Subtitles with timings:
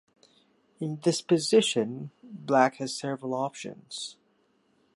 [0.79, 4.17] In this position, Black has several options.